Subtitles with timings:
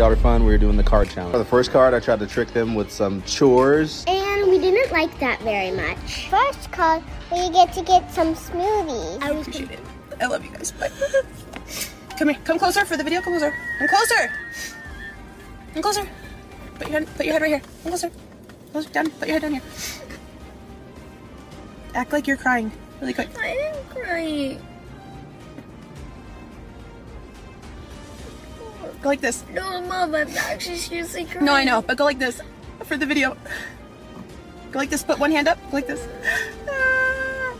[0.00, 0.46] Daddy daughter fun.
[0.46, 1.32] We were doing the card challenge.
[1.32, 4.02] For the first card, I tried to trick them with some chores.
[4.08, 6.30] And we didn't like that very much.
[6.30, 9.22] First card, we get to get some smoothies.
[9.22, 9.80] I was Appreciate it.
[10.18, 10.72] I love you guys.
[10.72, 10.88] Bye.
[12.16, 12.38] Come here.
[12.44, 13.20] Come closer for the video.
[13.20, 13.54] Come closer.
[13.78, 14.32] Come closer.
[15.74, 16.08] Come closer.
[16.76, 17.16] Put your head.
[17.18, 17.60] Put your head right here.
[17.60, 18.10] Come closer.
[18.72, 18.88] Closer.
[18.88, 19.10] Down.
[19.10, 19.62] Put your head down here.
[21.92, 22.72] Act like you're crying.
[23.02, 23.28] Really quick.
[23.38, 24.58] I didn't cry.
[29.02, 29.44] Go like this.
[29.52, 31.46] No, mom, I'm actually seriously crying.
[31.46, 32.40] No, I know, but go like this
[32.84, 33.36] for the video.
[34.70, 35.02] Go like this.
[35.02, 35.58] Put one hand up.
[35.70, 36.06] Go like this.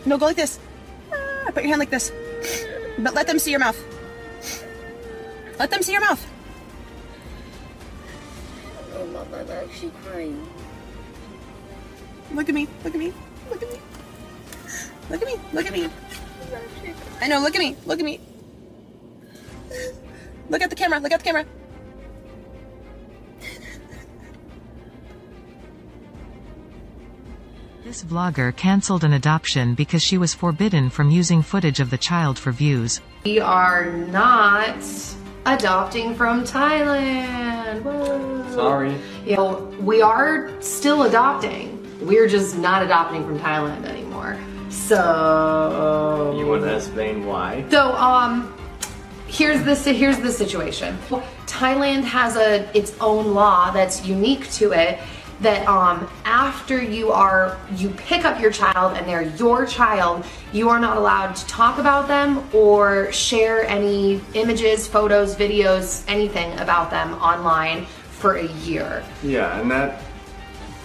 [0.05, 0.61] No, go like this.
[1.47, 2.13] Put your hand like this.
[2.99, 3.79] But let them see your mouth.
[5.59, 6.25] Let them see your mouth.
[8.93, 10.47] No, mom, I'm actually crying.
[12.33, 12.69] Look at me.
[12.85, 13.13] Look at me.
[13.51, 13.81] Look at me.
[15.11, 15.35] Look at me.
[15.53, 15.85] Look at me.
[15.85, 15.91] I'm
[16.55, 17.23] actually crying.
[17.23, 17.41] I know.
[17.41, 17.77] Look at me.
[17.87, 18.21] Look at me.
[20.51, 20.99] Look at the camera.
[20.99, 21.47] Look at the camera.
[27.85, 32.39] This vlogger cancelled an adoption because she was forbidden from using footage of the child
[32.39, 33.01] for views.
[33.25, 34.77] We are not
[35.47, 37.83] adopting from Thailand.
[37.83, 38.51] Whoa.
[38.55, 38.95] Sorry.
[39.25, 41.79] You know, we are still adopting.
[42.01, 44.39] We're just not adopting from Thailand anymore.
[44.69, 47.65] So You want to explain why?
[47.71, 48.55] So um
[49.31, 50.99] here's the here's the situation.
[51.47, 54.99] Thailand has a its own law that's unique to it
[55.41, 60.69] that um after you are you pick up your child and they're your child, you
[60.69, 66.91] are not allowed to talk about them or share any images, photos, videos, anything about
[66.91, 69.03] them online for a year.
[69.23, 70.03] Yeah, and that,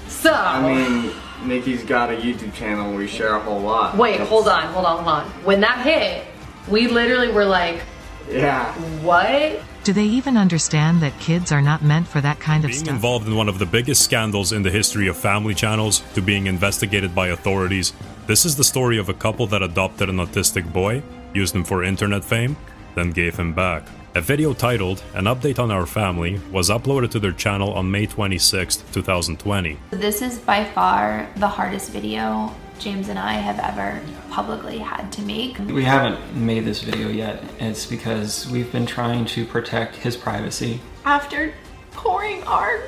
[0.08, 1.12] So I mean,
[1.46, 3.98] Nikki's got a YouTube channel where we share a whole lot.
[3.98, 5.26] wait, hold on, hold on, hold on.
[5.44, 6.24] When that hit,
[6.70, 7.82] we literally were like,
[8.30, 8.74] Yeah.
[9.02, 9.62] what?
[9.84, 12.96] Do they even understand that kids are not meant for that kind of Being stuff?
[12.96, 16.48] involved in one of the biggest scandals in the history of family channels to being
[16.48, 17.94] investigated by authorities,
[18.26, 21.04] this is the story of a couple that adopted an autistic boy,
[21.34, 22.58] used him for internet fame,
[22.96, 23.84] then gave him back.
[24.16, 28.06] A video titled An Update on Our Family was uploaded to their channel on May
[28.06, 29.78] 26, 2020.
[29.92, 35.22] This is by far the hardest video James and I have ever publicly had to
[35.22, 35.58] make.
[35.60, 37.44] We haven't made this video yet.
[37.60, 40.82] It's because we've been trying to protect his privacy.
[41.06, 41.54] After
[41.92, 42.82] pouring our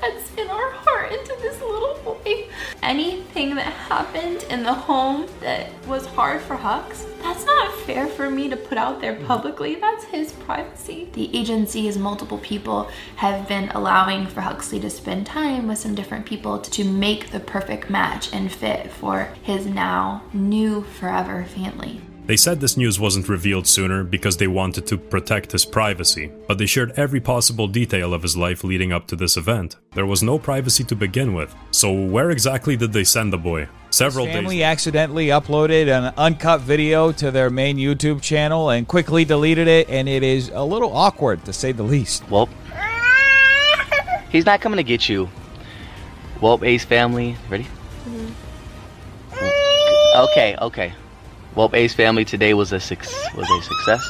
[0.00, 2.48] guts and our heart into this little boy,
[2.82, 8.30] anything that happened in the home that was hard for Hux, that's not fair for
[8.30, 9.76] me to put out there publicly.
[9.76, 11.08] That's his privacy.
[11.12, 16.26] The agencies, multiple people have been allowing for Huxley to spend time with some different
[16.26, 22.00] people to make the perfect match and fit for his now new forever family.
[22.26, 26.56] They said this news wasn't revealed sooner because they wanted to protect his privacy, but
[26.56, 29.76] they shared every possible detail of his life leading up to this event.
[29.92, 33.68] There was no privacy to begin with, so where exactly did they send the boy?
[33.90, 39.26] Several days family accidentally uploaded an uncut video to their main YouTube channel and quickly
[39.26, 42.26] deleted it, and it is a little awkward to say the least.
[42.30, 42.48] Well,
[44.30, 45.28] he's not coming to get you.
[46.40, 47.66] Well, Ace family, ready?
[48.06, 48.32] Mm-hmm.
[50.30, 50.94] Okay, okay.
[51.56, 54.02] Well, Ace family today was a six was a success.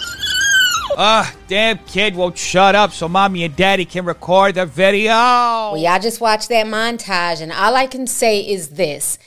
[0.97, 5.11] Ah, damn kid won't shut up so mommy and daddy can record the video.
[5.13, 9.19] Well, y'all just watched that montage, and all I can say is this.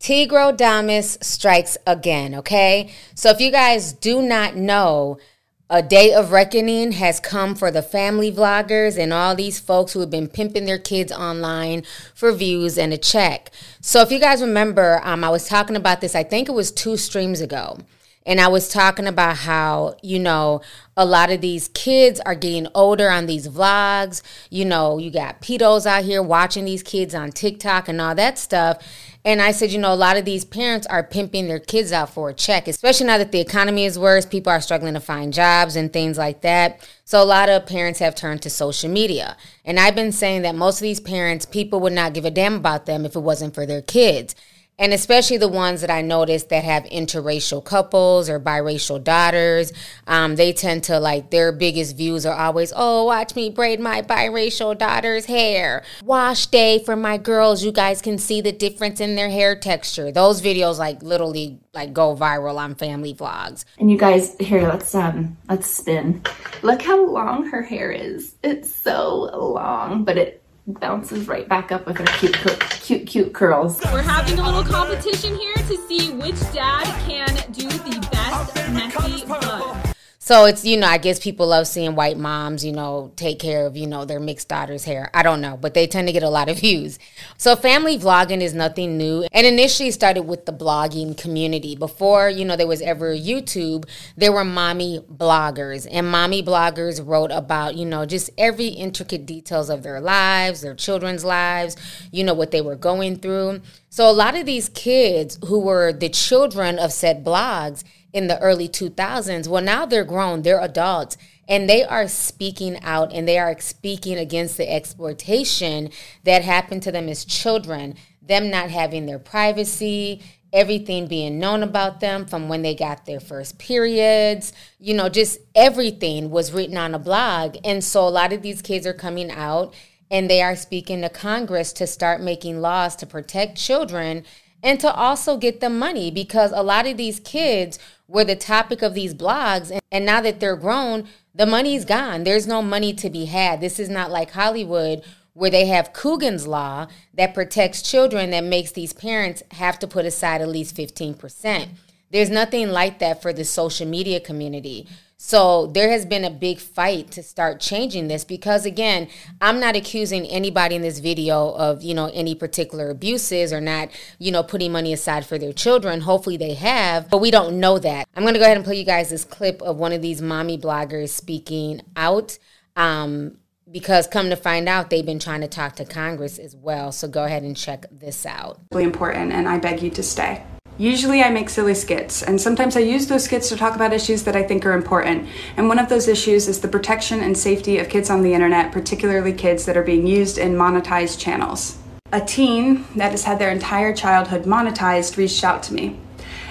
[0.00, 2.94] Tigro Damas strikes again, okay?
[3.14, 5.18] So if you guys do not know,
[5.68, 10.00] a day of reckoning has come for the family vloggers and all these folks who
[10.00, 11.82] have been pimping their kids online
[12.14, 13.50] for views and a check.
[13.80, 16.70] So if you guys remember, um, I was talking about this, I think it was
[16.70, 17.78] two streams ago.
[18.24, 20.60] And I was talking about how, you know,
[20.96, 24.20] a lot of these kids are getting older on these vlogs.
[24.50, 28.36] You know, you got pedos out here watching these kids on TikTok and all that
[28.36, 28.82] stuff.
[29.26, 32.10] And I said, you know, a lot of these parents are pimping their kids out
[32.10, 34.24] for a check, especially now that the economy is worse.
[34.24, 36.88] People are struggling to find jobs and things like that.
[37.04, 39.36] So a lot of parents have turned to social media.
[39.64, 42.54] And I've been saying that most of these parents, people would not give a damn
[42.54, 44.36] about them if it wasn't for their kids
[44.78, 49.72] and especially the ones that I noticed that have interracial couples or biracial daughters,
[50.06, 54.02] um, they tend to like their biggest views are always, oh, watch me braid my
[54.02, 55.82] biracial daughter's hair.
[56.04, 57.64] Wash day for my girls.
[57.64, 60.12] You guys can see the difference in their hair texture.
[60.12, 63.64] Those videos like literally like go viral on family vlogs.
[63.78, 66.22] And you guys, here, let's um, let's spin.
[66.62, 68.34] Look how long her hair is.
[68.42, 72.36] It's so long, but it bounces right back up with her cute,
[72.82, 73.80] cute, cute curls.
[73.92, 79.24] We're having a little competition here to see which dad can do the best messy
[79.26, 79.85] bun.
[80.26, 83.64] So it's, you know, I guess people love seeing white moms, you know, take care
[83.64, 85.08] of, you know, their mixed daughter's hair.
[85.14, 86.98] I don't know, but they tend to get a lot of views.
[87.38, 89.24] So family vlogging is nothing new.
[89.30, 91.76] And initially started with the blogging community.
[91.76, 95.86] Before, you know, there was ever YouTube, there were mommy bloggers.
[95.88, 100.74] And mommy bloggers wrote about, you know, just every intricate details of their lives, their
[100.74, 101.76] children's lives,
[102.10, 103.60] you know, what they were going through.
[103.96, 107.82] So a lot of these kids who were the children of said blogs,
[108.12, 109.46] in the early 2000s.
[109.46, 114.16] Well, now they're grown, they're adults, and they are speaking out and they are speaking
[114.16, 115.90] against the exploitation
[116.24, 122.00] that happened to them as children, them not having their privacy, everything being known about
[122.00, 126.94] them from when they got their first periods, you know, just everything was written on
[126.94, 127.56] a blog.
[127.64, 129.74] And so a lot of these kids are coming out
[130.10, 134.24] and they are speaking to Congress to start making laws to protect children
[134.62, 138.82] and to also get the money because a lot of these kids were the topic
[138.82, 139.76] of these blogs.
[139.90, 142.24] And, now that they're grown, the money's gone.
[142.24, 143.60] There's no money to be had.
[143.60, 145.02] This is not like Hollywood
[145.34, 150.06] where they have Coogan's Law that protects children that makes these parents have to put
[150.06, 151.68] aside at least 15%.
[152.10, 154.88] There's nothing like that for the social media community.
[155.18, 159.08] So there has been a big fight to start changing this because again,
[159.40, 163.88] I'm not accusing anybody in this video of, you know, any particular abuses or not,
[164.18, 166.02] you know, putting money aside for their children.
[166.02, 168.06] Hopefully they have, but we don't know that.
[168.14, 170.20] I'm going to go ahead and play you guys this clip of one of these
[170.20, 172.38] mommy bloggers speaking out.
[172.76, 173.38] Um,
[173.70, 176.92] because come to find out they've been trying to talk to Congress as well.
[176.92, 178.60] So go ahead and check this out.
[178.70, 180.44] Really important and I beg you to stay.
[180.78, 184.24] Usually I make silly skits, and sometimes I use those skits to talk about issues
[184.24, 185.26] that I think are important.
[185.56, 188.72] And one of those issues is the protection and safety of kids on the internet,
[188.72, 191.78] particularly kids that are being used in monetized channels.
[192.12, 195.98] A teen that has had their entire childhood monetized reached out to me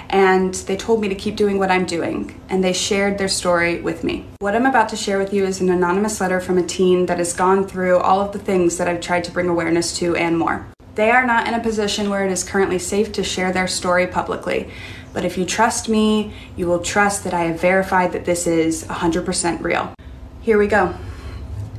[0.09, 3.81] and they told me to keep doing what I'm doing, and they shared their story
[3.81, 4.25] with me.
[4.39, 7.17] What I'm about to share with you is an anonymous letter from a teen that
[7.17, 10.37] has gone through all of the things that I've tried to bring awareness to and
[10.37, 10.67] more.
[10.95, 14.07] They are not in a position where it is currently safe to share their story
[14.07, 14.69] publicly.
[15.11, 18.85] But if you trust me, you will trust that I have verified that this is
[18.85, 19.93] 100% real.
[20.41, 20.95] Here we go.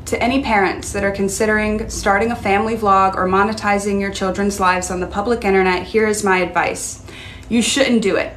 [0.07, 4.91] To any parents that are considering starting a family vlog or monetizing your children's lives
[4.91, 7.03] on the public internet, here is my advice.
[7.49, 8.37] You shouldn't do it.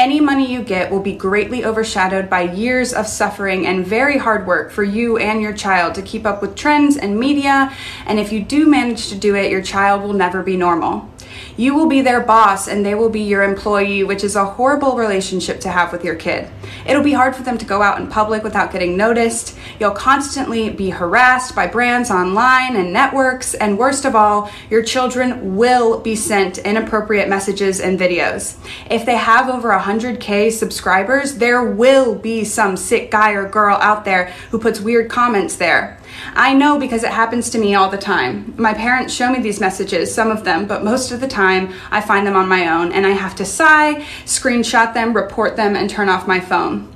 [0.00, 4.46] Any money you get will be greatly overshadowed by years of suffering and very hard
[4.46, 7.70] work for you and your child to keep up with trends and media.
[8.06, 11.06] And if you do manage to do it, your child will never be normal.
[11.60, 14.96] You will be their boss and they will be your employee, which is a horrible
[14.96, 16.48] relationship to have with your kid.
[16.86, 19.58] It'll be hard for them to go out in public without getting noticed.
[19.78, 23.52] You'll constantly be harassed by brands online and networks.
[23.52, 28.56] And worst of all, your children will be sent inappropriate messages and videos.
[28.90, 34.06] If they have over 100K subscribers, there will be some sick guy or girl out
[34.06, 35.99] there who puts weird comments there.
[36.34, 38.54] I know because it happens to me all the time.
[38.56, 42.00] My parents show me these messages, some of them, but most of the time I
[42.00, 45.88] find them on my own and I have to sigh, screenshot them, report them, and
[45.88, 46.92] turn off my phone.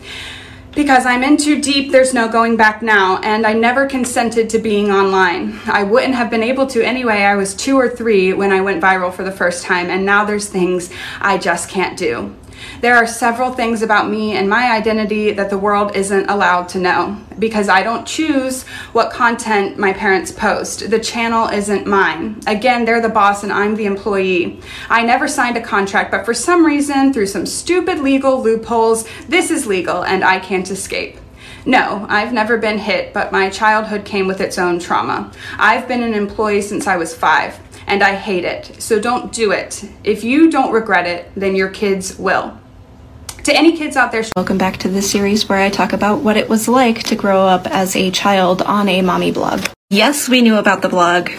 [0.74, 4.58] Because I'm in too deep, there's no going back now, and I never consented to
[4.58, 5.60] being online.
[5.66, 7.22] I wouldn't have been able to anyway.
[7.22, 10.24] I was two or three when I went viral for the first time, and now
[10.24, 10.90] there's things
[11.20, 12.34] I just can't do.
[12.80, 16.78] There are several things about me and my identity that the world isn't allowed to
[16.78, 20.90] know because I don't choose what content my parents post.
[20.90, 22.40] The channel isn't mine.
[22.46, 24.60] Again, they're the boss and I'm the employee.
[24.88, 29.50] I never signed a contract, but for some reason, through some stupid legal loopholes, this
[29.50, 31.18] is legal and I can't escape.
[31.66, 35.32] No, I've never been hit, but my childhood came with its own trauma.
[35.56, 38.80] I've been an employee since I was five, and I hate it.
[38.82, 39.84] So don't do it.
[40.02, 42.58] If you don't regret it, then your kids will.
[43.44, 46.36] To any kids out there, welcome back to the series where I talk about what
[46.36, 49.66] it was like to grow up as a child on a mommy blog.
[49.90, 51.30] Yes, we knew about the blog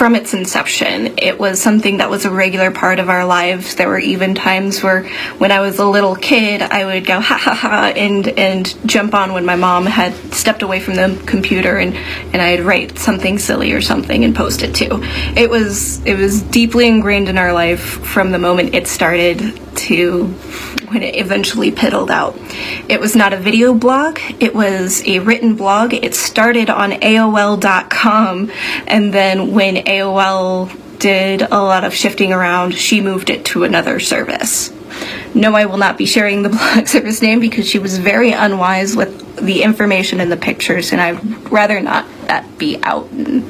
[0.00, 1.18] from its inception.
[1.18, 3.74] It was something that was a regular part of our lives.
[3.74, 7.36] There were even times where when I was a little kid, I would go ha
[7.36, 11.76] ha ha and and jump on when my mom had stepped away from the computer
[11.76, 11.94] and
[12.32, 15.00] and I'd write something silly or something and post it too.
[15.36, 20.26] It was it was deeply ingrained in our life from the moment it started to
[20.88, 22.36] when it eventually piddled out.
[22.88, 25.94] It was not a video blog, it was a written blog.
[25.94, 28.50] It started on AOL.com,
[28.86, 33.98] and then when AOL did a lot of shifting around, she moved it to another
[33.98, 34.70] service.
[35.34, 38.94] No, I will not be sharing the blog service name because she was very unwise
[38.94, 43.44] with the information and the pictures, and I'd rather not that be out and,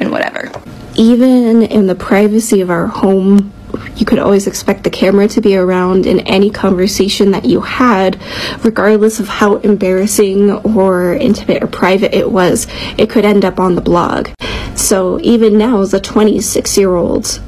[0.00, 0.50] and whatever.
[0.96, 3.52] Even in the privacy of our home,
[3.96, 8.20] you could always expect the camera to be around in any conversation that you had,
[8.64, 12.66] regardless of how embarrassing or intimate or private it was,
[12.98, 14.30] it could end up on the blog.
[14.74, 17.40] So even now, as a 26 year old,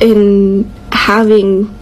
[0.00, 1.76] in having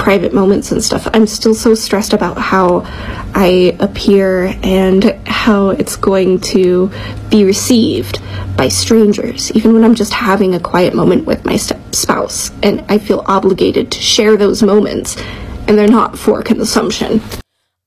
[0.00, 2.84] private moments and stuff, I'm still so stressed about how
[3.34, 6.90] I appear and how it's going to
[7.28, 8.18] be received
[8.56, 12.50] by strangers, even when I'm just having a quiet moment with my spouse.
[12.62, 15.18] And I feel obligated to share those moments,
[15.68, 17.20] and they're not for consumption.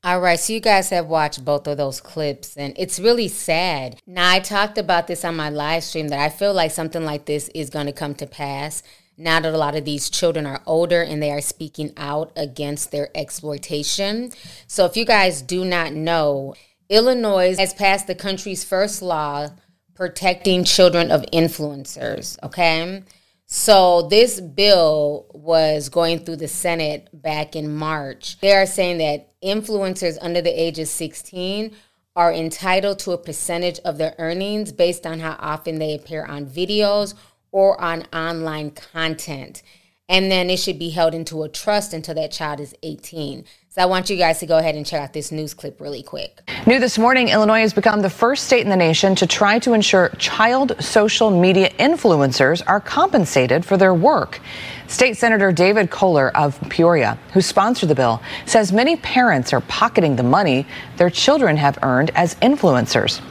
[0.03, 3.99] All right, so you guys have watched both of those clips, and it's really sad.
[4.05, 7.25] Now, I talked about this on my live stream that I feel like something like
[7.25, 8.83] this is going to come to pass
[9.17, 12.91] now that a lot of these children are older and they are speaking out against
[12.91, 14.31] their exploitation.
[14.67, 16.55] So, if you guys do not know,
[16.89, 19.49] Illinois has passed the country's first law
[19.95, 23.03] protecting children of influencers, okay?
[23.45, 28.39] So, this bill was going through the Senate back in March.
[28.39, 31.75] They are saying that influencers under the age of 16
[32.15, 36.45] are entitled to a percentage of their earnings based on how often they appear on
[36.45, 37.15] videos
[37.53, 39.63] or on online content.
[40.09, 43.45] And then it should be held into a trust until that child is 18.
[43.69, 46.03] So I want you guys to go ahead and check out this news clip really
[46.03, 46.41] quick.
[46.67, 49.73] New this morning, Illinois has become the first state in the nation to try to
[49.73, 54.41] ensure child social media influencers are compensated for their work.
[54.87, 60.17] State Senator David Koehler of Peoria, who sponsored the bill, says many parents are pocketing
[60.17, 60.67] the money
[60.97, 63.21] their children have earned as influencers.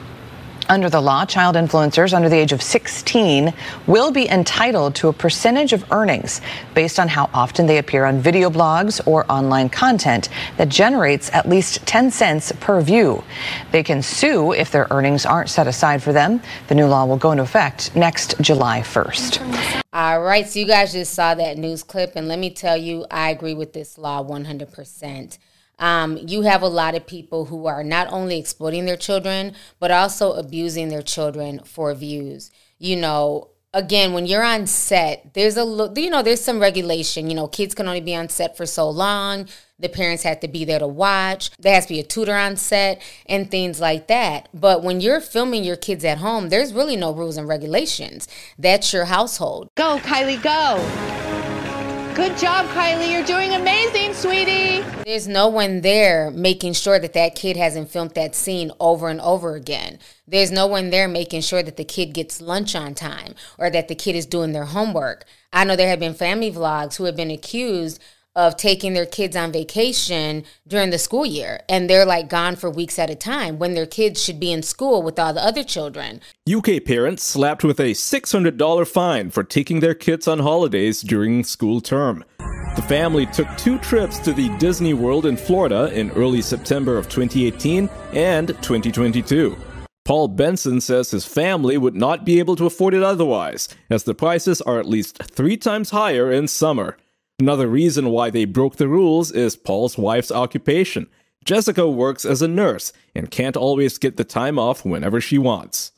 [0.69, 3.52] Under the law, child influencers under the age of 16
[3.87, 6.40] will be entitled to a percentage of earnings
[6.75, 11.49] based on how often they appear on video blogs or online content that generates at
[11.49, 13.23] least 10 cents per view.
[13.73, 16.40] They can sue if their earnings aren't set aside for them.
[16.69, 19.83] The new law will go into effect next July 1st.
[19.92, 23.04] All right, so you guys just saw that news clip, and let me tell you,
[23.11, 25.38] I agree with this law 100%
[25.82, 29.90] um, you have a lot of people who are not only exploiting their children, but
[29.90, 32.52] also abusing their children for views.
[32.78, 37.28] You know, again, when you're on set, there's a you know there's some regulation.
[37.28, 39.48] You know, kids can only be on set for so long.
[39.76, 41.50] The parents have to be there to watch.
[41.58, 44.48] There has to be a tutor on set and things like that.
[44.54, 48.28] But when you're filming your kids at home, there's really no rules and regulations.
[48.56, 49.68] That's your household.
[49.74, 51.41] Go, Kylie, go.
[52.14, 53.11] Good job, Kylie.
[53.11, 54.83] You're doing amazing, sweetie.
[55.07, 59.19] There's no one there making sure that that kid hasn't filmed that scene over and
[59.23, 59.99] over again.
[60.28, 63.88] There's no one there making sure that the kid gets lunch on time or that
[63.88, 65.25] the kid is doing their homework.
[65.54, 67.99] I know there have been family vlogs who have been accused
[68.34, 72.70] of taking their kids on vacation during the school year and they're like gone for
[72.70, 75.62] weeks at a time when their kids should be in school with all the other
[75.62, 76.20] children.
[76.50, 81.80] UK parents slapped with a $600 fine for taking their kids on holidays during school
[81.80, 82.24] term.
[82.74, 87.08] The family took two trips to the Disney World in Florida in early September of
[87.08, 89.56] 2018 and 2022.
[90.04, 94.14] Paul Benson says his family would not be able to afford it otherwise, as the
[94.14, 96.96] prices are at least three times higher in summer.
[97.42, 101.08] Another reason why they broke the rules is Paul's wife's occupation.
[101.44, 105.90] Jessica works as a nurse and can't always get the time off whenever she wants.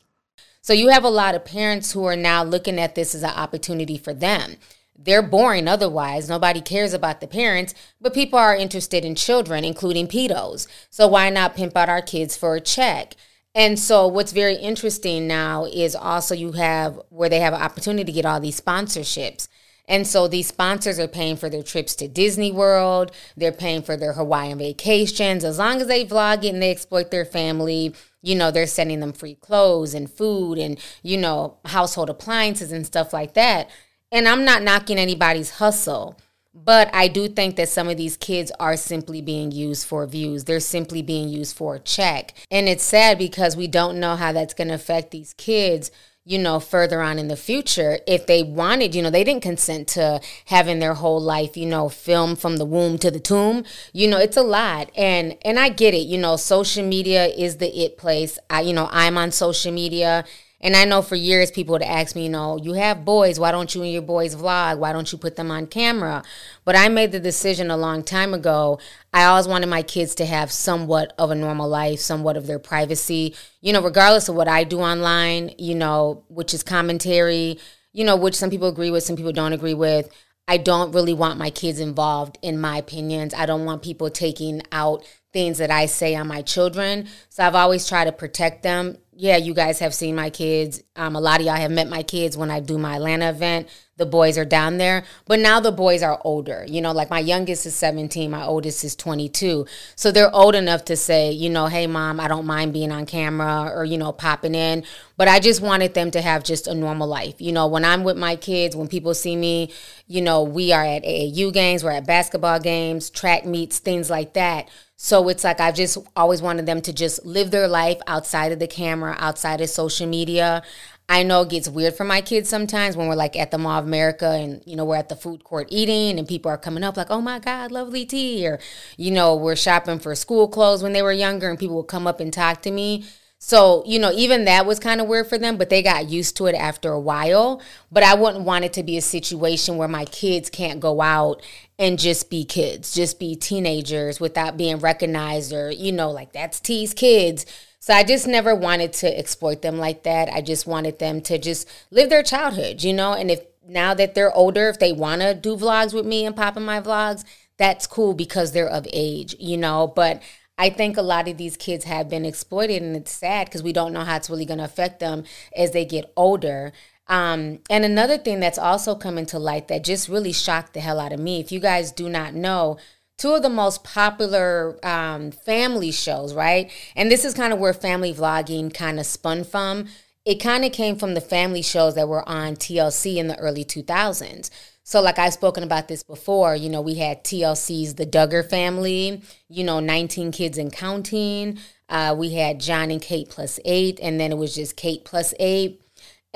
[0.63, 3.29] So you have a lot of parents who are now looking at this as an
[3.29, 4.55] opportunity for them.
[4.97, 6.27] They're boring otherwise.
[6.27, 10.67] Nobody cares about the parents, but people are interested in children, including pedos.
[10.89, 13.13] So why not pimp out our kids for a check?
[13.53, 18.05] And so what's very interesting now is also you have where they have an opportunity
[18.05, 19.47] to get all these sponsorships.
[19.87, 23.95] And so these sponsors are paying for their trips to Disney World, they're paying for
[23.95, 25.43] their Hawaiian vacations.
[25.43, 28.99] As long as they vlog it and they exploit their family, you know, they're sending
[28.99, 33.69] them free clothes and food and, you know, household appliances and stuff like that.
[34.11, 36.17] And I'm not knocking anybody's hustle,
[36.57, 40.45] But I do think that some of these kids are simply being used for views.
[40.45, 42.33] They're simply being used for a check.
[42.49, 45.91] And it's sad because we don't know how that's going to affect these kids
[46.27, 49.87] you know, further on in the future, if they wanted, you know, they didn't consent
[49.89, 53.63] to having their whole life, you know, filmed from the womb to the tomb.
[53.93, 54.89] You know, it's a lot.
[54.97, 58.39] And and I get it, you know, social media is the it place.
[58.49, 60.25] I you know, I'm on social media
[60.65, 63.51] and I know for years people would ask me, you know, you have boys, why
[63.51, 64.79] don't you and your boys vlog?
[64.79, 66.23] Why don't you put them on camera?
[66.63, 68.79] But I made the decision a long time ago.
[69.13, 72.57] I always wanted my kids to have somewhat of a normal life, somewhat of their
[72.57, 77.59] privacy, you know, regardless of what I do online, you know, which is commentary,
[77.93, 80.09] you know, which some people agree with, some people don't agree with.
[80.47, 83.35] I don't really want my kids involved in my opinions.
[83.35, 87.07] I don't want people taking out things that I say on my children.
[87.29, 90.83] So I've always tried to protect them yeah, you guys have seen my kids.
[90.97, 93.69] Um, a lot of y'all have met my kids when I do my Atlanta event.
[93.97, 96.65] The boys are down there, but now the boys are older.
[96.67, 99.65] You know, like my youngest is 17, my oldest is 22.
[99.95, 103.05] So they're old enough to say, you know, hey, mom, I don't mind being on
[103.05, 104.83] camera or, you know, popping in.
[105.15, 107.39] But I just wanted them to have just a normal life.
[107.39, 109.71] You know, when I'm with my kids, when people see me,
[110.07, 114.33] you know, we are at AAU games, we're at basketball games, track meets, things like
[114.33, 114.67] that.
[114.97, 118.59] So it's like I've just always wanted them to just live their life outside of
[118.59, 120.63] the camera, outside of social media.
[121.07, 123.79] I know it gets weird for my kids sometimes when we're like at the Mall
[123.79, 126.83] of America and you know we're at the food court eating and people are coming
[126.83, 128.59] up like, "Oh my God, lovely tea," or
[128.97, 132.07] you know we're shopping for school clothes when they were younger and people would come
[132.07, 133.05] up and talk to me.
[133.37, 136.35] So, you know, even that was kind of weird for them, but they got used
[136.37, 137.61] to it after a while.
[137.91, 141.41] But I wouldn't want it to be a situation where my kids can't go out
[141.77, 146.59] and just be kids, just be teenagers without being recognized or, you know, like that's
[146.59, 147.45] T's kids.
[147.79, 150.27] So I just never wanted to exploit them like that.
[150.29, 154.15] I just wanted them to just live their childhood, you know, and if now that
[154.15, 157.23] they're older, if they want to do vlogs with me and pop in my vlogs,
[157.57, 160.21] that's cool because they're of age, you know, but
[160.57, 163.73] I think a lot of these kids have been exploited, and it's sad because we
[163.73, 165.23] don't know how it's really going to affect them
[165.55, 166.71] as they get older.
[167.07, 170.99] Um, and another thing that's also coming to light that just really shocked the hell
[170.99, 172.77] out of me, if you guys do not know,
[173.17, 176.71] two of the most popular um, family shows, right?
[176.95, 179.87] And this is kind of where family vlogging kind of spun from.
[180.25, 183.63] It kind of came from the family shows that were on TLC in the early
[183.63, 184.49] 2000s.
[184.87, 189.23] So, like I've spoken about this before, you know, we had TLC's The Duggar Family,
[189.49, 191.57] you know, 19 Kids and Counting.
[191.89, 195.33] Uh, we had Jon and Kate plus eight, and then it was just Kate plus
[195.39, 195.81] eight.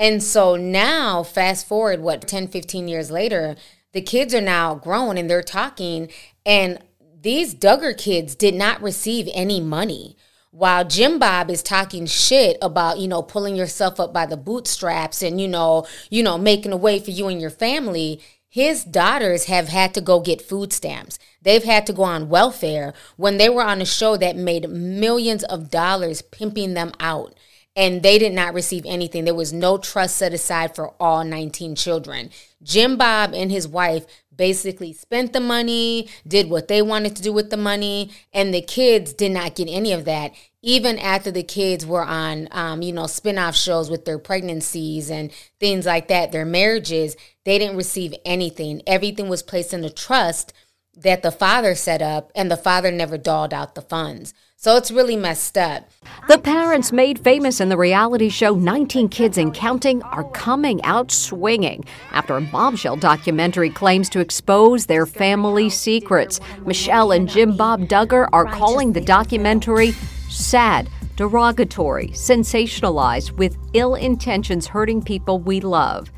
[0.00, 3.54] And so now, fast forward, what, 10, 15 years later,
[3.92, 6.10] the kids are now grown and they're talking,
[6.44, 6.80] and
[7.22, 10.16] these Duggar kids did not receive any money.
[10.50, 15.22] While Jim Bob is talking shit about, you know, pulling yourself up by the bootstraps
[15.22, 19.44] and, you know, you know, making a way for you and your family, his daughters
[19.44, 21.18] have had to go get food stamps.
[21.40, 25.44] They've had to go on welfare when they were on a show that made millions
[25.44, 27.34] of dollars pimping them out
[27.76, 29.24] and they did not receive anything.
[29.24, 32.30] There was no trust set aside for all 19 children.
[32.62, 37.32] Jim Bob and his wife basically spent the money, did what they wanted to do
[37.32, 40.32] with the money, and the kids did not get any of that.
[40.62, 45.32] Even after the kids were on, um, you know, spin-off shows with their pregnancies and
[45.58, 48.82] things like that, their marriages, they didn't receive anything.
[48.86, 50.52] Everything was placed in a trust
[50.94, 54.34] that the father set up, and the father never dolled out the funds.
[54.56, 55.88] So it's really messed up.
[56.28, 61.10] The parents made famous in the reality show 19 Kids and Counting are coming out
[61.10, 66.40] swinging after a bombshell documentary claims to expose their family secrets.
[66.66, 69.94] Michelle and Jim Bob Duggar are calling the documentary
[70.30, 76.10] sad, derogatory, sensationalized, with ill intentions hurting people we love.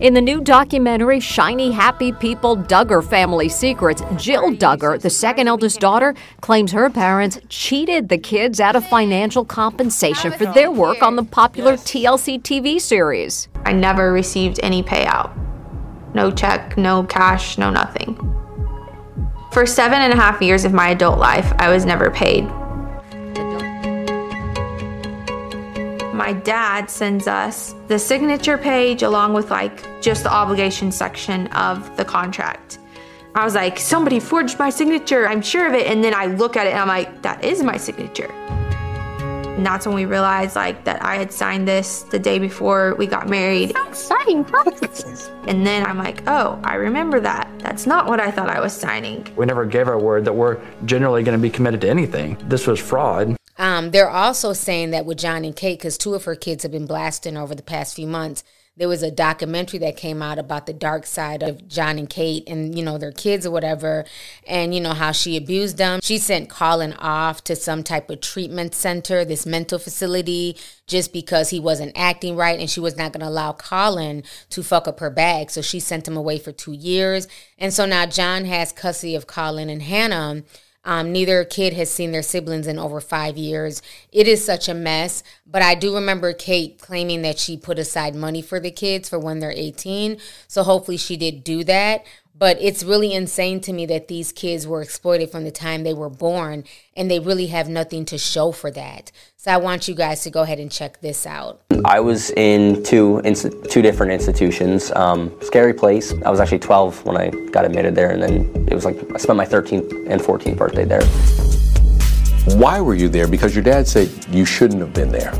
[0.00, 5.78] In the new documentary, Shiny Happy People Duggar Family Secrets, Jill Duggar, the second eldest
[5.78, 11.16] daughter, claims her parents cheated the kids out of financial compensation for their work on
[11.16, 13.48] the popular TLC TV series.
[13.66, 15.36] I never received any payout.
[16.14, 18.16] No check, no cash, no nothing.
[19.52, 22.50] For seven and a half years of my adult life, I was never paid.
[26.20, 31.96] My dad sends us the signature page along with like just the obligation section of
[31.96, 32.78] the contract.
[33.34, 35.86] I was like, somebody forged my signature, I'm sure of it.
[35.86, 38.30] And then I look at it and I'm like, that is my signature.
[38.30, 43.06] And that's when we realized like that I had signed this the day before we
[43.06, 43.74] got married.
[43.92, 44.44] Signing
[45.48, 47.50] And then I'm like, oh, I remember that.
[47.60, 49.26] That's not what I thought I was signing.
[49.36, 52.36] We never gave our word that we're generally going to be committed to anything.
[52.46, 53.39] This was fraud.
[53.60, 56.72] Um, they're also saying that with Jon and Kate, because two of her kids have
[56.72, 58.42] been blasting over the past few months,
[58.74, 62.42] there was a documentary that came out about the dark side of Jon and Kate
[62.48, 64.06] and, you know, their kids or whatever,
[64.46, 66.00] and, you know, how she abused them.
[66.02, 71.50] She sent Colin off to some type of treatment center, this mental facility, just because
[71.50, 75.00] he wasn't acting right and she was not going to allow Colin to fuck up
[75.00, 75.50] her bag.
[75.50, 77.28] So she sent him away for two years.
[77.58, 80.44] And so now Jon has custody of Colin and Hannah.
[80.84, 83.82] Um, neither kid has seen their siblings in over five years.
[84.12, 85.22] It is such a mess.
[85.46, 89.18] But I do remember Kate claiming that she put aside money for the kids for
[89.18, 90.18] when they're 18.
[90.48, 92.04] So hopefully she did do that.
[92.40, 95.92] But it's really insane to me that these kids were exploited from the time they
[95.92, 96.64] were born
[96.96, 99.12] and they really have nothing to show for that.
[99.36, 101.60] So I want you guys to go ahead and check this out.
[101.84, 104.90] I was in two insti- two different institutions.
[104.92, 106.14] Um, scary place.
[106.24, 109.18] I was actually 12 when I got admitted there, and then it was like I
[109.18, 111.02] spent my 13th and 14th birthday there.
[112.56, 113.28] Why were you there?
[113.28, 115.34] Because your dad said you shouldn't have been there.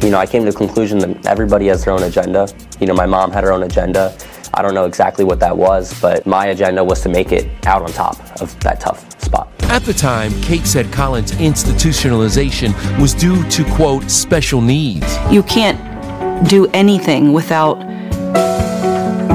[0.00, 2.48] You know, I came to the conclusion that everybody has their own agenda.
[2.80, 4.16] You know, my mom had her own agenda.
[4.54, 7.82] I don't know exactly what that was, but my agenda was to make it out
[7.82, 9.48] on top of that tough spot.
[9.64, 15.06] At the time, Kate said Colin's institutionalization was due to, quote, special needs.
[15.30, 15.78] You can't
[16.48, 17.76] do anything without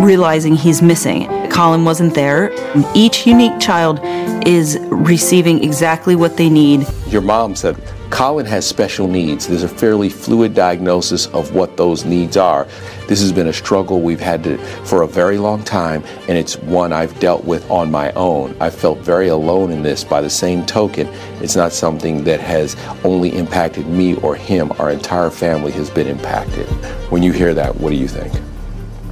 [0.03, 1.27] realizing he's missing.
[1.49, 2.51] Colin wasn't there.
[2.95, 3.99] Each unique child
[4.45, 6.87] is receiving exactly what they need.
[7.07, 7.77] Your mom said
[8.13, 9.47] Colin has special needs.
[9.47, 12.67] There's a fairly fluid diagnosis of what those needs are.
[13.07, 16.55] This has been a struggle we've had to for a very long time, and it's
[16.57, 18.55] one I've dealt with on my own.
[18.59, 20.03] I felt very alone in this.
[20.03, 21.07] By the same token,
[21.41, 24.71] it's not something that has only impacted me or him.
[24.73, 26.67] Our entire family has been impacted.
[27.09, 28.31] When you hear that, what do you think?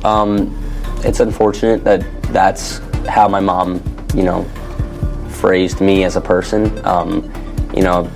[0.05, 0.55] Um,
[1.03, 3.81] it's unfortunate that that's how my mom,
[4.13, 4.43] you know,
[5.29, 6.85] phrased me as a person.
[6.85, 7.33] Um,
[7.75, 8.11] you know,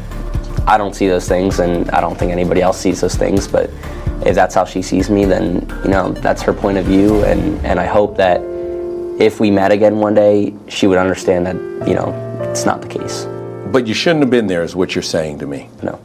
[0.67, 3.47] I don't see those things, and I don't think anybody else sees those things.
[3.47, 3.69] But
[4.25, 7.63] if that's how she sees me, then you know that's her point of view, and
[7.65, 8.41] and I hope that
[9.19, 11.55] if we met again one day, she would understand that
[11.87, 12.11] you know
[12.49, 13.25] it's not the case.
[13.71, 15.69] But you shouldn't have been there, is what you're saying to me.
[15.83, 15.99] No.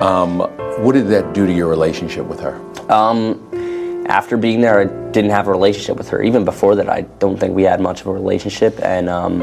[0.00, 0.40] Um,
[0.82, 2.60] what did that do to your relationship with her?
[2.92, 6.22] Um, after being there, I didn't have a relationship with her.
[6.22, 9.42] Even before that, I don't think we had much of a relationship, and um,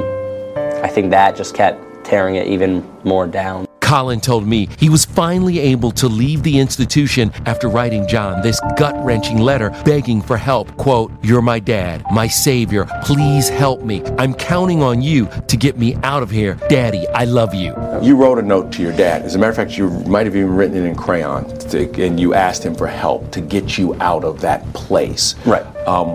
[0.84, 3.66] I think that just kept tearing it even more down.
[3.92, 8.58] Colin told me he was finally able to leave the institution after writing Jon this
[8.78, 10.74] gut wrenching letter begging for help.
[10.78, 12.86] Quote, You're my dad, my savior.
[13.04, 14.02] Please help me.
[14.18, 16.54] I'm counting on you to get me out of here.
[16.70, 17.76] Daddy, I love you.
[18.02, 19.24] You wrote a note to your dad.
[19.24, 22.18] As a matter of fact, you might have even written it in crayon, to, and
[22.18, 25.36] you asked him for help to get you out of that place.
[25.46, 25.66] Right.
[25.86, 26.12] Um,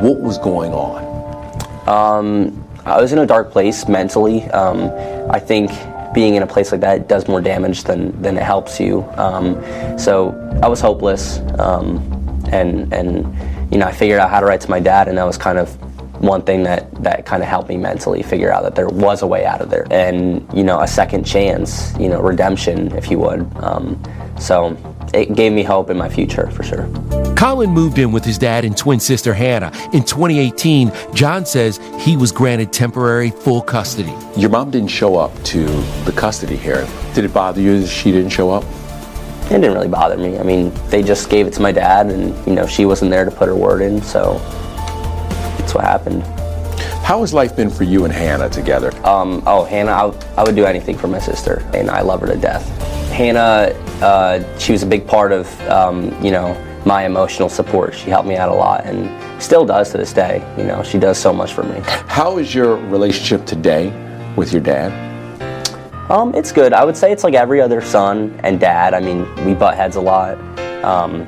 [0.00, 1.88] what was going on?
[1.88, 4.44] Um, I was in a dark place mentally.
[4.50, 4.92] Um,
[5.28, 5.72] I think
[6.16, 9.02] being in a place like that does more damage than, than it helps you.
[9.18, 9.54] Um,
[9.98, 11.98] so I was hopeless, um,
[12.50, 13.16] and and
[13.70, 15.58] you know I figured out how to write to my dad, and that was kind
[15.58, 15.68] of
[16.22, 19.26] one thing that that kind of helped me mentally figure out that there was a
[19.26, 23.18] way out of there, and you know a second chance, you know redemption, if you
[23.18, 23.46] would.
[23.58, 24.02] Um,
[24.40, 24.74] so
[25.14, 26.88] it gave me hope in my future for sure.
[27.36, 29.70] Colin moved in with his dad and twin sister Hannah.
[29.92, 34.14] In 2018, Jon says he was granted temporary full custody.
[34.36, 35.64] Your mom didn't show up to
[36.04, 36.88] the custody hearing.
[37.14, 38.64] Did it bother you that she didn't show up?
[39.46, 40.38] It didn't really bother me.
[40.38, 43.24] I mean, they just gave it to my dad, and you know she wasn't there
[43.24, 44.38] to put her word in, so
[45.58, 46.22] that's what happened.
[47.04, 48.90] How has life been for you and Hannah together?
[49.06, 49.92] Um, oh, Hannah,
[50.36, 52.95] I would do anything for my sister, and I love her to death.
[53.16, 53.72] Hannah,
[54.04, 57.94] uh, she was a big part of, um, you know, my emotional support.
[57.94, 59.08] She helped me out a lot, and
[59.42, 60.44] still does to this day.
[60.58, 61.80] You know, she does so much for me.
[62.08, 63.88] How is your relationship today
[64.36, 64.92] with your dad?
[66.10, 66.74] Um, it's good.
[66.74, 68.92] I would say it's like every other son and dad.
[68.92, 70.36] I mean, we butt heads a lot.
[70.84, 71.22] Um,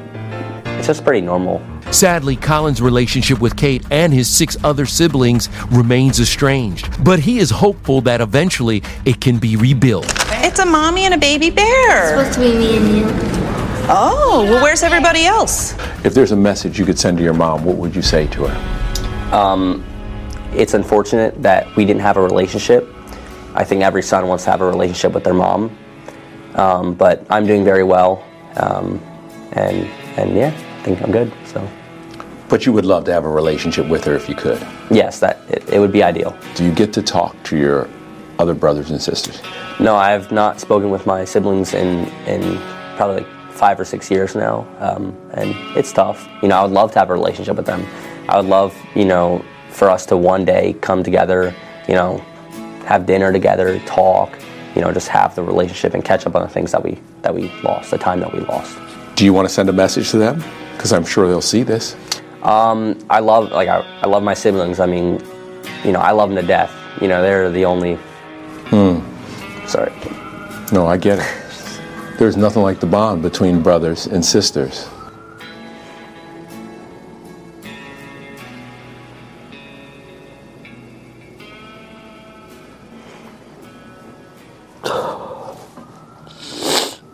[0.77, 1.63] it's just pretty normal.
[1.91, 7.51] Sadly, Colin's relationship with Kate and his six other siblings remains estranged, but he is
[7.51, 10.05] hopeful that eventually it can be rebuilt.
[10.31, 12.19] It's a mommy and a baby bear.
[12.19, 13.05] supposed to be me and you.
[13.91, 15.73] Oh, well, where's everybody else?
[16.05, 18.47] If there's a message you could send to your mom, what would you say to
[18.47, 19.35] her?
[19.35, 19.83] Um,
[20.53, 22.87] it's unfortunate that we didn't have a relationship.
[23.55, 25.77] I think every son wants to have a relationship with their mom,
[26.55, 28.23] um, but I'm doing very well,
[28.57, 29.01] um,
[29.53, 29.87] and
[30.19, 31.33] and yeah, I think I'm good.
[32.49, 34.61] But you would love to have a relationship with her if you could.
[34.91, 36.37] yes, that it, it would be ideal.
[36.55, 37.89] Do you get to talk to your
[38.39, 39.43] other brothers and sisters?
[39.81, 42.59] No, I have not spoken with my siblings in in
[42.97, 46.29] probably like five or six years now, um, and it's tough.
[46.43, 47.85] You know, I would love to have a relationship with them.
[48.29, 51.55] I would love, you know, for us to one day come together,
[51.89, 52.19] you know,
[52.87, 54.39] have dinner together, talk,
[54.75, 57.35] you know, just have the relationship and catch up on the things that we that
[57.35, 58.79] we lost, the time that we lost.
[59.17, 60.43] Do you want to send a message to them?
[60.73, 61.97] Because I'm sure they'll see this.
[62.43, 64.81] Um, I love like I, I love my siblings.
[64.81, 65.21] I mean,
[65.85, 66.73] you know, I love them to death.
[67.01, 67.97] You know, they're the only.
[68.71, 69.01] Hmm.
[69.67, 69.93] Sorry.
[70.73, 72.19] No, I get it.
[72.19, 74.89] There's nothing like the bond between brothers and sisters.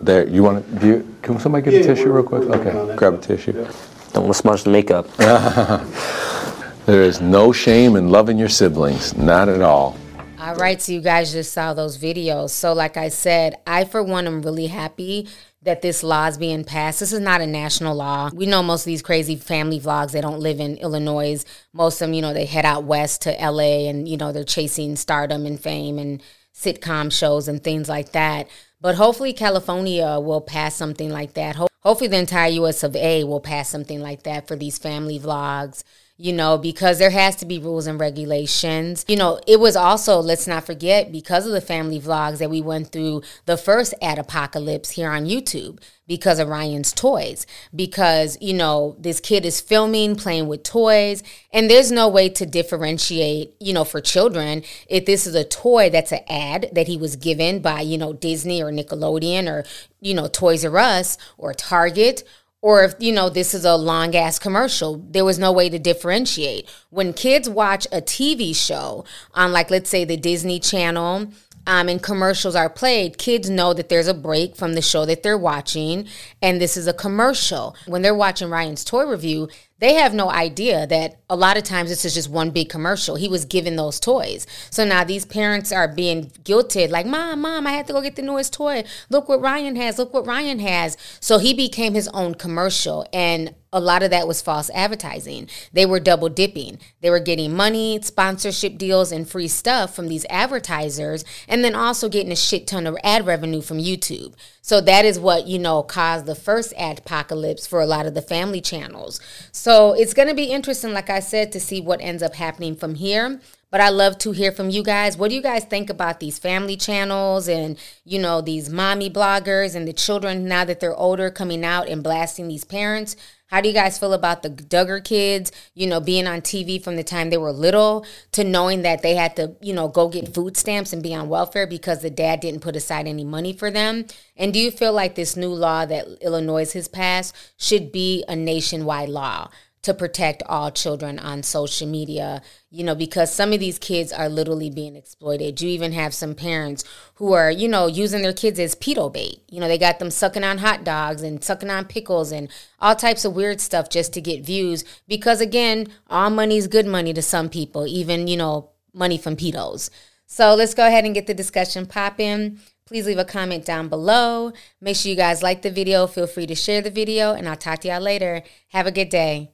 [0.00, 0.74] There, you want to?
[0.80, 1.16] Do you?
[1.22, 2.42] Can somebody get a tissue real quick?
[2.42, 3.66] Okay, grab a tissue.
[4.14, 5.08] Don't want to smudge the makeup.
[6.86, 9.96] there is no shame in loving your siblings, not at all.
[10.38, 12.50] All right, so you guys just saw those videos.
[12.50, 15.28] So, like I said, I for one am really happy
[15.62, 17.00] that this law is being passed.
[17.00, 18.30] This is not a national law.
[18.32, 21.44] We know most of these crazy family vlogs, they don't live in Illinois.
[21.72, 24.44] Most of them, you know, they head out west to LA and, you know, they're
[24.44, 26.22] chasing stardom and fame and
[26.54, 28.46] sitcom shows and things like that.
[28.84, 31.56] But hopefully, California will pass something like that.
[31.56, 35.18] Ho- hopefully, the entire US of A will pass something like that for these family
[35.18, 35.84] vlogs
[36.16, 39.04] you know, because there has to be rules and regulations.
[39.08, 42.60] You know, it was also, let's not forget, because of the family vlogs that we
[42.60, 47.46] went through the first ad apocalypse here on YouTube because of Ryan's toys.
[47.74, 52.46] Because, you know, this kid is filming, playing with toys, and there's no way to
[52.46, 56.96] differentiate, you know, for children if this is a toy that's an ad that he
[56.96, 59.64] was given by, you know, Disney or Nickelodeon or,
[60.00, 62.22] you know, Toys R Us or Target
[62.64, 65.78] or if you know this is a long ass commercial there was no way to
[65.78, 71.28] differentiate when kids watch a tv show on like let's say the disney channel
[71.66, 75.22] um, and commercials are played, kids know that there's a break from the show that
[75.22, 76.06] they're watching,
[76.42, 77.74] and this is a commercial.
[77.86, 79.48] When they're watching Ryan's toy review,
[79.84, 83.16] they have no idea that a lot of times this is just one big commercial.
[83.16, 84.46] He was given those toys.
[84.70, 88.16] So now these parents are being guilted, like, Mom, Mom, I had to go get
[88.16, 88.84] the newest toy.
[89.10, 89.98] Look what Ryan has.
[89.98, 90.96] Look what Ryan has.
[91.20, 93.06] So he became his own commercial.
[93.12, 95.48] And a lot of that was false advertising.
[95.72, 96.78] They were double dipping.
[97.00, 102.08] They were getting money, sponsorship deals, and free stuff from these advertisers, and then also
[102.08, 104.34] getting a shit ton of ad revenue from YouTube.
[104.62, 108.14] So that is what, you know, caused the first ad apocalypse for a lot of
[108.14, 109.20] the family channels.
[109.52, 112.76] So it's going to be interesting, like I said, to see what ends up happening
[112.76, 113.40] from here.
[113.74, 115.16] But I love to hear from you guys.
[115.16, 119.74] What do you guys think about these family channels and, you know, these mommy bloggers
[119.74, 123.16] and the children now that they're older coming out and blasting these parents?
[123.48, 126.94] How do you guys feel about the Duggar kids, you know, being on TV from
[126.94, 130.32] the time they were little to knowing that they had to, you know, go get
[130.32, 133.72] food stamps and be on welfare because the dad didn't put aside any money for
[133.72, 134.06] them?
[134.36, 138.36] And do you feel like this new law that Illinois has passed should be a
[138.36, 139.50] nationwide law?
[139.84, 144.28] To protect all children on social media, you know, because some of these kids are
[144.28, 145.60] literally being exploited.
[145.60, 146.84] You even have some parents
[147.16, 149.42] who are, you know, using their kids as pedo bait.
[149.50, 152.48] You know, they got them sucking on hot dogs and sucking on pickles and
[152.80, 154.84] all types of weird stuff just to get views.
[155.06, 159.36] Because again, all money is good money to some people, even, you know, money from
[159.36, 159.90] pedos.
[160.26, 162.58] So let's go ahead and get the discussion popping.
[162.86, 164.52] Please leave a comment down below.
[164.80, 166.06] Make sure you guys like the video.
[166.06, 168.42] Feel free to share the video, and I'll talk to y'all later.
[168.68, 169.53] Have a good day.